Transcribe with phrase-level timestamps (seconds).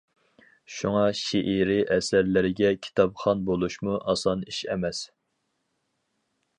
[0.75, 5.07] شۇڭا شېئىرىي ئەسەرلەرگە كىتابخان بولۇشمۇ ئاسان ئىش ئەمەس.